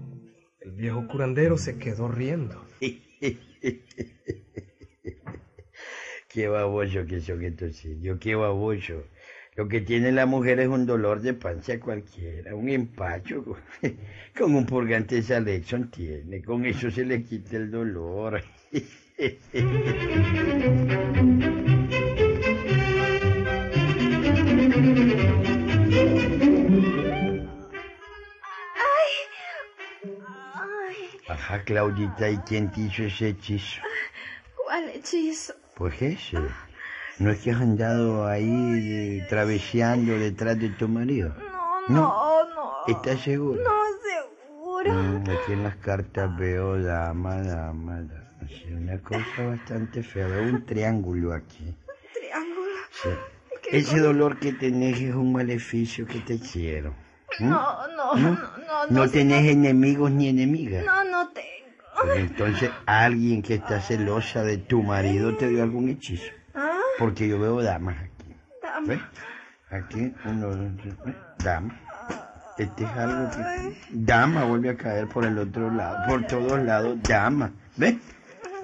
el 0.60 0.70
viejo 0.72 1.08
curandero 1.08 1.58
se 1.58 1.78
quedó 1.78 2.06
riendo. 2.06 2.64
qué 6.28 6.48
baboso 6.48 7.04
que 7.06 7.20
son 7.20 7.42
estos 7.42 7.74
sitios, 7.76 8.18
qué 8.20 8.36
baboso. 8.36 9.02
Lo 9.56 9.66
que 9.66 9.80
tiene 9.80 10.12
la 10.12 10.26
mujer 10.26 10.60
es 10.60 10.68
un 10.68 10.86
dolor 10.86 11.22
de 11.22 11.34
panza 11.34 11.80
cualquiera, 11.80 12.54
un 12.54 12.68
empacho. 12.68 13.42
Con, 14.36 14.54
un 14.54 14.64
purgante 14.64 15.20
Salexon 15.22 15.90
tiene, 15.90 16.40
con 16.42 16.64
eso 16.66 16.88
se 16.88 17.04
le 17.04 17.24
quita 17.24 17.56
el 17.56 17.72
dolor. 17.72 18.42
Ay, 19.18 19.38
Ajá, 31.28 31.64
Claudita, 31.64 32.28
¿y 32.28 32.36
quién 32.40 32.70
te 32.70 32.82
hizo 32.82 33.04
ese 33.04 33.28
hechizo? 33.28 33.80
¿cuál 34.62 34.90
hechizo? 34.90 35.54
Pues 35.76 36.02
ese. 36.02 36.36
¿No 37.18 37.30
es 37.30 37.40
que 37.40 37.52
has 37.52 37.60
andado 37.62 38.26
ahí 38.26 38.44
eh, 38.50 39.26
traveseando 39.30 40.18
detrás 40.18 40.58
de 40.58 40.68
tu 40.70 40.88
marido? 40.88 41.34
No, 41.88 41.88
no, 41.88 42.44
no. 42.54 42.74
¿Estás 42.86 43.20
seguro? 43.22 43.62
No, 43.62 43.70
seguro. 44.02 44.92
Mm, 44.92 45.30
aquí 45.30 45.52
en 45.52 45.62
las 45.62 45.76
cartas 45.76 46.36
veo 46.36 46.82
dama, 46.82 47.36
dama, 47.36 48.02
dama. 48.02 48.25
Una 48.70 48.98
cosa 48.98 49.46
bastante 49.46 50.02
fea. 50.02 50.26
Veo 50.26 50.42
un 50.44 50.64
triángulo 50.64 51.32
aquí. 51.32 51.74
Triángulo. 52.14 52.76
Sí. 52.90 53.08
¿Qué 53.62 53.78
Ese 53.78 53.98
dolor 53.98 54.38
que 54.38 54.52
tenés 54.52 55.00
es 55.00 55.14
un 55.14 55.32
maleficio 55.32 56.06
que 56.06 56.20
te 56.20 56.34
hicieron. 56.34 56.94
¿Mm? 57.38 57.48
No, 57.48 57.88
no, 57.88 58.14
¿No? 58.14 58.30
no, 58.30 58.86
no. 58.90 59.10
Tenés 59.10 59.50
enemigos 59.50 60.10
ni 60.10 60.28
enemigas. 60.28 60.84
No, 60.84 61.04
no 61.04 61.28
tengo. 61.30 62.12
Entonces 62.14 62.70
alguien 62.84 63.42
que 63.42 63.54
está 63.54 63.80
celosa 63.80 64.42
de 64.42 64.58
tu 64.58 64.82
marido 64.82 65.36
te 65.36 65.48
dio 65.48 65.62
algún 65.62 65.88
hechizo. 65.88 66.30
¿Ah? 66.54 66.78
Porque 66.98 67.26
yo 67.26 67.40
veo 67.40 67.62
damas 67.62 67.96
aquí. 67.96 68.34
Dame. 68.62 68.86
¿Ves? 68.88 69.00
Aquí, 69.70 70.14
uno, 70.24 70.46
dos, 70.46 70.76
tres, 70.80 70.94
¿ves? 71.04 71.14
Dama. 71.38 71.80
Este 72.56 72.84
es 72.84 72.90
algo 72.90 73.30
que... 73.30 73.76
Dama 73.90 74.44
vuelve 74.44 74.70
a 74.70 74.76
caer 74.76 75.08
por 75.08 75.24
el 75.24 75.38
otro 75.38 75.70
lado, 75.70 76.06
por 76.08 76.26
todos 76.26 76.58
lados, 76.60 76.98
dama. 77.02 77.50
¿Ves? 77.76 77.96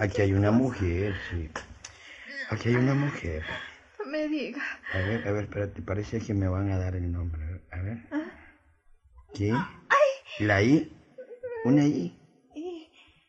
Aquí 0.03 0.21
hay 0.21 0.33
una 0.33 0.51
mujer, 0.51 1.15
sí. 1.31 1.49
Aquí 2.51 2.71
hay 2.71 2.75
una 2.75 2.93
mujer. 2.93 3.45
No 4.01 4.11
me 4.11 4.27
diga. 4.27 4.61
A 4.95 4.99
ver, 4.99 5.29
a 5.29 5.31
ver, 5.31 5.45
espérate, 5.45 5.81
parece 5.81 6.19
que 6.19 6.35
me 6.35 6.49
van 6.49 6.73
a 6.73 6.79
dar 6.79 6.97
el 6.97 7.13
nombre. 7.13 7.61
A 7.71 7.81
ver. 7.83 7.99
¿Qué? 9.33 9.55
¿La 10.41 10.61
I? 10.61 10.93
¿Una 11.65 11.85
I? 11.85 12.19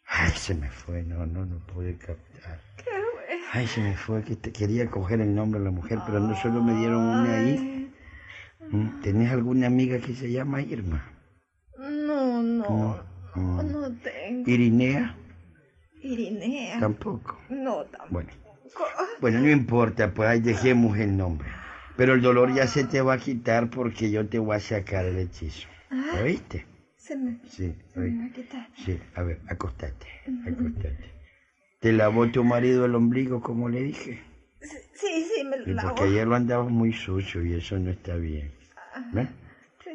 Ay, 0.07 0.31
se 0.31 0.55
me 0.55 0.67
fue, 0.71 1.03
no, 1.03 1.27
no, 1.27 1.45
no 1.45 1.59
pude 1.67 1.95
captar. 1.95 2.59
Ay, 3.51 3.67
se 3.67 3.79
me 3.79 3.95
fue, 3.95 4.23
que 4.23 4.35
te 4.35 4.51
quería 4.51 4.89
coger 4.89 5.21
el 5.21 5.35
nombre 5.35 5.59
de 5.59 5.65
la 5.65 5.71
mujer, 5.71 5.99
pero 6.07 6.19
no 6.21 6.35
solo 6.37 6.63
me 6.63 6.73
dieron 6.73 7.03
una 7.03 7.39
I. 7.39 7.93
Mm, 8.71 9.01
¿Tenés 9.01 9.31
alguna 9.31 9.67
amiga 9.67 9.99
que 9.99 10.15
se 10.15 10.31
llama 10.31 10.63
Irma? 10.63 11.05
No, 11.77 12.41
no, 12.41 12.63
No, 12.67 13.03
no, 13.35 13.61
no 13.61 13.91
tengo. 13.97 14.49
¿Irinea? 14.49 15.17
Irinea. 16.03 16.79
Tampoco. 16.79 17.39
No, 17.49 17.83
tampoco. 17.85 18.09
Bueno, 18.11 18.29
bueno, 19.21 19.39
no 19.39 19.49
importa, 19.49 20.13
pues 20.13 20.29
ahí 20.29 20.39
dejemos 20.41 20.97
el 20.97 21.15
nombre. 21.15 21.47
Pero 21.95 22.13
el 22.13 22.21
dolor 22.21 22.53
ya 22.53 22.67
se 22.67 22.83
te 22.85 23.01
va 23.01 23.13
a 23.13 23.17
quitar 23.17 23.69
porque 23.69 24.09
yo 24.11 24.27
te 24.27 24.39
voy 24.39 24.55
a 24.55 24.59
sacar 24.59 25.05
el 25.05 25.17
hechizo. 25.17 25.67
¿Oíste? 26.21 26.65
Se 26.97 27.15
me, 27.15 27.39
Sí, 27.47 27.75
se 27.93 27.99
me 27.99 28.17
va 28.17 28.25
a 28.25 28.33
quitar. 28.33 28.67
Sí, 28.75 28.99
a 29.15 29.23
ver, 29.23 29.39
acostate, 29.47 30.07
acostate. 30.47 31.11
¿Te 31.79 31.91
lavó 31.91 32.29
tu 32.31 32.43
marido 32.43 32.85
el 32.85 32.95
ombligo 32.95 33.41
como 33.41 33.69
le 33.69 33.83
dije? 33.83 34.21
Sí, 34.93 35.25
sí, 35.35 35.43
me 35.43 35.57
lo 35.59 35.67
lavo. 35.73 35.89
porque 35.89 36.03
ayer 36.05 36.25
lo 36.25 36.35
andabas 36.35 36.71
muy 36.71 36.93
sucio 36.93 37.45
y 37.45 37.53
eso 37.53 37.77
no 37.77 37.91
está 37.91 38.15
bien. 38.15 38.51
¿Ves? 39.11 39.27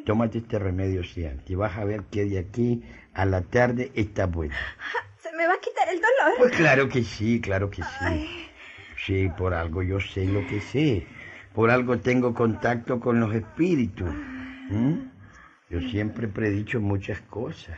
Tómate 0.05 0.37
este 0.37 0.59
remedio 0.59 1.03
siempre 1.03 1.43
y 1.47 1.55
vas 1.55 1.77
a 1.77 1.83
ver 1.83 2.03
que 2.03 2.25
de 2.25 2.39
aquí 2.39 2.83
a 3.13 3.25
la 3.25 3.41
tarde 3.41 3.91
está 3.95 4.27
bueno. 4.27 4.55
Me 5.39 5.47
va 5.47 5.53
a 5.53 5.59
quitar 5.59 5.87
el 5.89 5.95
dolor. 6.01 6.37
Pues 6.37 6.51
claro 6.57 6.89
que 6.89 7.01
sí, 7.01 7.39
claro 7.39 7.69
que 7.71 7.81
sí. 7.81 7.89
Ay, 8.01 8.29
Sí, 9.05 9.29
por 9.37 9.53
algo 9.53 9.81
yo 9.81 9.97
sé 10.01 10.25
lo 10.25 10.45
que 10.47 10.59
sé. 10.59 11.07
Por 11.55 11.69
algo 11.71 11.97
tengo 11.99 12.33
contacto 12.33 12.99
con 12.99 13.21
los 13.21 13.33
espíritus. 13.33 14.09
¿Mm? 14.69 14.95
Yo 15.69 15.79
siempre 15.89 16.25
he 16.25 16.29
predicho 16.29 16.81
muchas 16.81 17.21
cosas. 17.21 17.77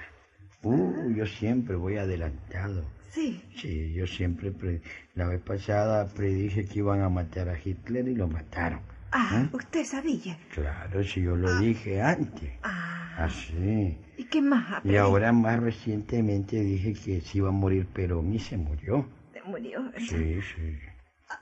Uh, 0.64 1.12
yo 1.14 1.26
siempre 1.28 1.76
voy 1.76 1.98
adelantado. 1.98 2.84
sí. 3.12 3.44
Sí, 3.56 3.94
yo 3.94 4.08
siempre... 4.08 4.50
pre- 4.52 4.82
La 5.14 5.28
vez 5.28 5.40
pasada 5.42 6.08
predije 6.08 6.66
que 6.66 6.80
iban 6.80 7.02
a 7.02 7.10
matar 7.10 7.48
a 7.50 7.60
Hitler 7.64 8.08
y 8.08 8.16
lo 8.16 8.28
mataron. 8.28 8.80
Ah, 9.12 9.44
¿Eh? 9.44 9.50
usted 9.56 9.84
sabía. 9.86 10.38
Claro, 10.54 11.04
si 11.04 11.22
yo 11.22 11.36
lo 11.36 11.60
dije 11.60 12.02
antes. 12.02 12.50
Ah, 12.64 13.16
Así. 13.26 13.98
¿y 14.18 14.24
qué 14.26 14.42
más? 14.42 14.64
Y 14.70 14.74
aprendí? 14.76 14.98
ahora 14.98 15.32
más 15.34 15.60
recientemente 15.60 16.60
dije 16.62 16.94
que 16.94 17.22
se 17.22 17.38
iba 17.40 17.50
a 17.50 17.52
morir 17.52 17.86
Perón 17.88 18.34
y 18.34 18.40
se 18.40 18.58
murió. 18.58 19.08
Se 19.34 19.42
murió. 19.44 19.84
¿verdad? 19.84 20.00
Sí, 20.00 20.40
sí. 20.42 20.78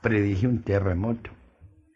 Predije 0.02 0.46
un 0.48 0.62
terremoto. 0.62 1.30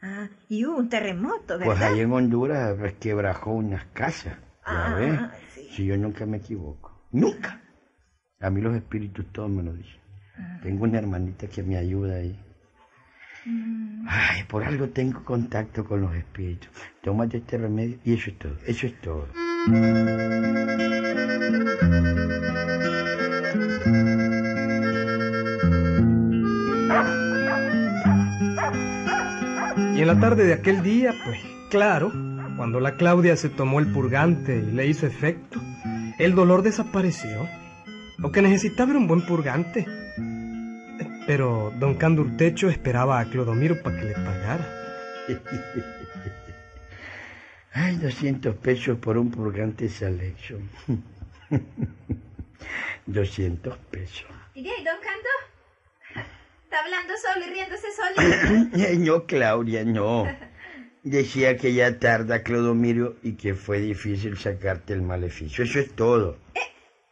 Ah, 0.03 0.29
y 0.49 0.65
hubo 0.65 0.77
un 0.79 0.89
terremoto, 0.89 1.59
¿verdad? 1.59 1.65
Pues 1.65 1.81
ahí 1.81 2.01
en 2.01 2.13
Honduras 2.13 2.79
resquebrajó 2.79 3.53
unas 3.53 3.85
casas. 3.87 4.35
¿Ya 4.67 4.87
Ah, 4.87 4.95
ves? 4.99 5.21
sí. 5.55 5.69
Si 5.73 5.85
yo 5.87 5.97
nunca 5.97 6.25
me 6.27 6.37
equivoco. 6.39 7.03
Nunca. 7.11 7.61
A 8.41 8.51
mí 8.51 8.61
los 8.61 8.75
espíritus 8.77 9.27
todos 9.33 9.51
me 9.51 9.63
lo 9.63 9.73
dicen. 9.73 10.01
Tengo 10.63 10.85
una 10.85 10.99
hermanita 10.99 11.47
que 11.47 11.63
me 11.63 11.77
ayuda 11.77 12.17
ahí. 12.17 12.39
Mm. 13.47 14.07
Ay, 14.09 14.45
por 14.45 14.65
algo 14.65 14.89
tengo 14.89 15.25
contacto 15.25 15.85
con 15.85 16.01
los 16.01 16.15
espíritus. 16.15 16.69
Tómate 17.03 17.39
este 17.39 17.59
remedio 17.59 17.99
y 18.05 18.15
eso 18.15 18.31
es 18.31 18.39
todo. 18.39 18.57
Eso 18.67 18.87
es 18.87 19.01
todo. 19.01 19.29
Y 29.95 30.01
en 30.01 30.07
la 30.07 30.19
tarde 30.21 30.45
de 30.45 30.55
aquel 30.55 30.83
día, 30.83 31.15
pues 31.25 31.39
claro, 31.71 32.13
cuando 32.57 32.81
la 32.81 32.97
Claudia 32.97 33.37
se 33.37 33.49
tomó 33.49 33.79
el 33.79 33.93
purgante 33.93 34.57
y 34.59 34.73
le 34.73 34.87
hizo 34.87 35.07
efecto, 35.07 35.61
el 36.19 36.35
dolor 36.35 36.63
desapareció. 36.63 37.49
Lo 38.19 38.33
que 38.33 38.43
necesitaba 38.43 38.91
era 38.91 38.99
un 38.99 39.07
buen 39.07 39.23
purgante. 39.27 40.04
Pero 41.27 41.73
don 41.79 41.95
Candurtecho 41.95 42.69
esperaba 42.69 43.19
a 43.19 43.25
Clodomiro 43.25 43.83
para 43.83 43.99
que 43.99 44.05
le 44.05 44.15
pagara. 44.15 44.67
Ay, 47.73 47.97
200 47.97 48.55
pesos 48.57 48.99
por 48.99 49.17
un 49.19 49.31
purgante 49.31 49.89
selection. 49.89 50.69
200 53.07 53.77
pesos. 53.91 54.27
¿Y 54.55 54.63
de 54.63 54.71
ahí, 54.71 54.85
don 54.85 54.97
Cando? 55.03 56.29
¿Está 56.65 56.81
hablando 56.81 57.15
solo 57.17 57.47
y 57.47 57.51
riéndose 57.51 57.89
solito? 57.93 58.77
Ay, 58.89 58.99
No, 58.99 59.27
Claudia, 59.27 59.85
no. 59.85 60.29
Decía 61.03 61.57
que 61.57 61.75
ya 61.75 61.99
tarda 61.99 62.43
Clodomiro 62.43 63.17
y 63.23 63.33
que 63.33 63.55
fue 63.55 63.81
difícil 63.81 64.39
sacarte 64.39 64.93
el 64.93 65.03
maleficio. 65.03 65.65
Eso 65.65 65.79
es 65.79 65.91
todo. 65.95 66.39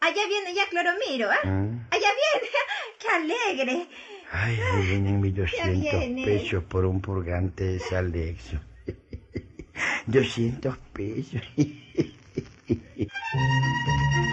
Allá 0.02 0.26
viene 0.26 0.52
ya 0.52 0.66
Cloromiro, 0.68 1.30
¿ah? 1.30 1.46
¿Mm? 1.46 1.86
Allá 1.90 2.08
viene. 2.20 2.48
¡Qué 2.98 3.08
alegre! 3.08 3.86
Ay, 4.32 4.58
ahí 4.58 4.86
vienen 4.86 5.20
mis 5.20 5.34
200 5.36 5.80
viene. 5.80 6.24
pesos 6.24 6.64
por 6.64 6.84
un 6.86 7.00
purgante 7.00 7.62
de 7.64 7.78
Salexo. 7.78 8.58
200 10.06 10.76
pesos. 10.92 11.40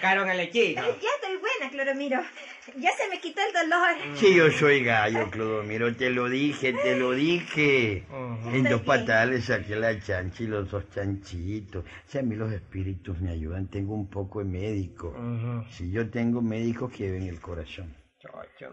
sacaron 0.00 0.30
el 0.30 0.40
hechizo. 0.40 0.80
Ya 0.80 1.08
estoy 1.20 1.36
buena, 1.36 1.70
Cloromiro. 1.70 2.20
Ya 2.78 2.90
se 2.96 3.08
me 3.08 3.20
quitó 3.20 3.40
el 3.46 3.52
dolor. 3.52 4.16
Sí, 4.16 4.34
yo 4.34 4.50
soy 4.50 4.82
gallo, 4.82 5.30
Clodomiro, 5.30 5.94
te 5.94 6.10
lo 6.10 6.28
dije, 6.28 6.72
te 6.72 6.96
lo 6.96 7.12
dije. 7.12 8.04
En 8.52 8.64
dos 8.64 8.82
le 9.28 9.42
saqué 9.42 9.76
la 9.76 9.98
chancha 10.00 10.42
y 10.42 10.46
los 10.46 10.70
dos 10.70 10.84
chanchitos. 10.94 11.84
Si 12.06 12.18
a 12.18 12.22
mí 12.22 12.34
los 12.34 12.52
espíritus 12.52 13.20
me 13.20 13.30
ayudan, 13.30 13.66
tengo 13.66 13.94
un 13.94 14.08
poco 14.08 14.38
de 14.38 14.46
médico. 14.46 15.08
Ujú. 15.08 15.64
Si 15.70 15.90
yo 15.90 16.08
tengo 16.08 16.40
médicos 16.40 16.92
que 16.92 17.10
ven 17.10 17.24
el 17.24 17.40
corazón, 17.40 17.94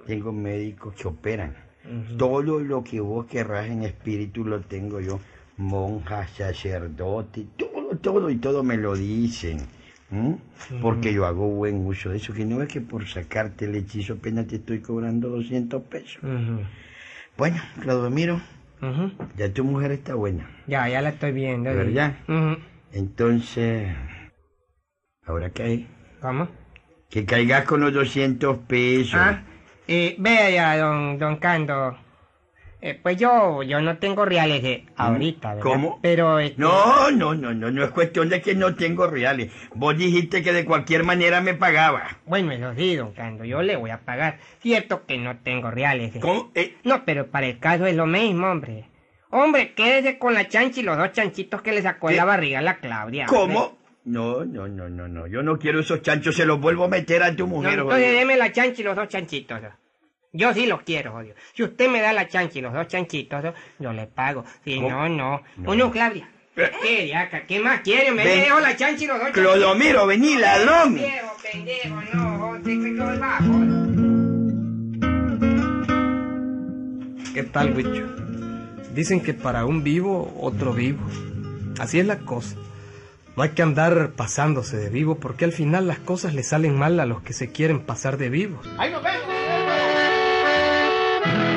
tengo 0.06 0.32
médicos 0.32 0.96
que 0.96 1.08
operan. 1.08 1.56
Todo 2.18 2.42
lo 2.42 2.84
que 2.84 3.00
vos 3.00 3.26
querrás 3.26 3.68
en 3.68 3.84
espíritu 3.84 4.46
lo 4.46 4.62
tengo 4.62 5.00
yo. 5.00 5.20
Monjas, 5.58 6.30
sacerdote, 6.32 7.48
todo, 7.58 7.98
todo 7.98 8.30
y 8.30 8.38
todo 8.38 8.64
me 8.64 8.78
lo 8.78 8.96
dicen. 8.96 9.77
¿M? 10.12 10.38
Porque 10.82 11.14
yo 11.14 11.26
hago 11.26 11.48
buen 11.50 11.86
uso 11.86 12.10
de 12.10 12.18
eso, 12.18 12.34
que 12.34 12.46
no 12.46 12.62
es 12.62 12.70
que 12.70 12.82
por 12.82 13.08
sacarte 13.08 13.66
el 13.66 13.76
hechizo 13.76 14.14
apenas 14.14 14.48
te 14.48 14.58
estoy 14.58 14.80
cobrando 14.80 15.30
200 15.30 15.82
pesos. 15.84 16.22
Bueno, 17.38 17.62
Claudomiro, 17.82 18.42
ya 19.36 19.54
tu 19.54 19.64
mujer 19.64 19.92
está 19.92 20.16
buena. 20.16 20.50
Ya, 20.68 20.88
ya 20.88 21.02
la 21.02 21.10
estoy 21.10 21.32
viendo. 21.32 21.74
¿Verdad? 21.74 22.16
Entonces, 22.92 23.90
¿ahora 25.26 25.50
qué 25.52 25.64
hay? 25.64 25.88
¿Cómo? 26.22 26.48
Que 27.10 27.26
caigas 27.26 27.66
con 27.66 27.82
los 27.82 27.94
200 27.94 28.58
pesos. 28.60 29.20
Ah, 29.20 29.42
eh, 29.88 30.16
vea, 30.20 30.78
don, 30.78 31.18
don 31.20 31.38
Cando. 31.38 31.98
Eh, 32.80 33.00
pues 33.02 33.18
yo, 33.18 33.64
yo 33.64 33.82
no 33.82 33.98
tengo 33.98 34.24
reales 34.24 34.62
de 34.62 34.86
ahorita, 34.98 35.56
¿verdad? 35.56 35.64
¿Cómo? 35.64 36.00
Pero, 36.02 36.38
este, 36.40 36.62
No, 36.62 37.10
no, 37.10 37.34
no, 37.34 37.52
no, 37.54 37.72
no 37.72 37.84
es 37.84 37.90
cuestión 37.90 38.30
de 38.30 38.40
que 38.40 38.54
no 38.54 38.76
tengo 38.76 39.08
reales. 39.08 39.52
Vos 39.74 39.98
dijiste 39.98 40.44
que 40.44 40.54
de 40.54 40.64
cualquier 40.64 41.04
manera 41.04 41.42
me 41.42 41.56
pagaba. 41.56 42.18
Bueno, 42.28 42.52
eso 42.52 42.74
sí, 42.76 42.96
don 42.96 43.14
Cando, 43.14 43.44
yo 43.46 43.64
le 43.64 43.76
voy 43.78 43.90
a 43.90 44.02
pagar. 44.02 44.38
Cierto 44.62 45.06
que 45.08 45.18
no 45.18 45.38
tengo 45.40 45.72
reales. 45.72 46.16
eh. 46.16 46.20
¿Cómo? 46.20 46.52
Eh, 46.54 46.76
No, 46.84 47.04
pero 47.04 47.28
para 47.32 47.48
el 47.48 47.58
caso 47.58 47.88
es 47.88 47.96
lo 47.96 48.06
mismo, 48.06 48.46
hombre. 48.48 48.86
Hombre, 49.32 49.74
quédese 49.74 50.20
con 50.20 50.36
la 50.36 50.48
chancha 50.48 50.80
y 50.80 50.84
los 50.84 50.98
dos 50.98 51.12
chanchitos 51.14 51.62
que 51.64 51.72
le 51.74 51.82
sacó 51.82 52.12
la 52.12 52.26
barriga 52.26 52.60
a 52.60 52.62
la 52.62 52.78
Claudia. 52.78 53.26
hombre. 53.26 53.56
¿Cómo? 53.56 53.78
No, 54.06 54.46
no, 54.46 54.68
no, 54.70 54.88
no, 54.88 55.08
no. 55.08 55.28
Yo 55.28 55.42
no 55.44 55.58
quiero 55.58 55.80
esos 55.82 56.02
chanchos, 56.04 56.36
se 56.36 56.46
los 56.46 56.62
vuelvo 56.62 56.86
a 56.86 56.88
meter 56.88 57.24
a 57.24 57.36
tu 57.36 57.46
No, 57.48 57.56
mujer. 57.56 57.74
entonces 57.80 58.08
oye. 58.08 58.12
deme 58.20 58.38
la 58.38 58.52
chancha 58.54 58.82
y 58.82 58.84
los 58.86 58.96
dos 58.96 59.10
chanchitos. 59.10 59.60
Yo 60.34 60.54
sí 60.54 60.66
los 60.68 60.82
quiero, 60.82 61.16
odio. 61.16 61.34
Si 61.54 61.64
usted 61.64 61.90
me 61.90 62.02
da 62.02 62.14
la 62.14 62.28
chancha 62.28 62.60
y 62.60 62.62
los 62.62 62.74
dos 62.74 62.88
chanchitos, 62.88 63.54
yo 63.80 63.94
le 63.94 64.08
pago. 64.08 64.44
Si 64.64 64.76
¿Cómo? 64.76 64.90
no, 64.90 65.10
no. 65.10 65.42
No. 65.58 65.72
¿O 65.72 65.76
no, 65.76 65.92
Claudia? 65.92 66.30
Eh. 66.56 66.72
¿Qué, 66.82 67.04
diaca? 67.06 67.46
¿Qué 67.46 67.60
más 67.60 67.82
quiere? 67.82 68.12
Me 68.12 68.24
Ven. 68.26 68.42
dejo 68.42 68.60
la 68.60 68.76
chancha 68.76 69.04
y 69.04 69.08
los 69.08 69.18
dos 69.20 69.28
chanchitos. 69.28 69.52
Clodomiro, 69.54 70.06
vení, 70.08 70.36
ladrón. 70.38 70.96
Quiero, 70.96 71.28
pendejo, 71.52 72.02
no, 72.14 72.62
te 72.64 72.76
cuento 72.78 73.12
el 73.12 73.20
bajo. 73.20 73.54
¿Qué 77.34 77.44
tal, 77.44 77.76
Huicho? 77.76 78.06
Dicen 78.94 79.22
que 79.22 79.34
para 79.34 79.66
un 79.66 79.84
vivo, 79.84 80.36
otro 80.42 80.74
vivo. 80.74 81.00
Así 81.80 82.00
es 82.00 82.06
la 82.08 82.18
cosa. 82.20 82.56
No 83.36 83.44
hay 83.44 83.50
que 83.50 83.62
andar 83.62 84.14
pasándose 84.16 84.78
de 84.78 84.90
vivo 84.90 85.20
porque 85.20 85.46
al 85.46 85.52
final 85.52 85.86
las 85.88 86.00
cosas 86.00 86.34
le 86.34 86.42
salen 86.42 86.76
mal 86.76 87.00
a 87.00 87.06
los 87.06 87.22
que 87.22 87.34
se 87.34 87.52
quieren 87.52 87.82
pasar 87.82 88.18
de 88.18 88.30
vivos. 88.30 88.68
¡Ahí 88.80 88.92
nos 88.92 89.04
vemos! 89.04 89.37
thank 91.28 91.52
you 91.52 91.57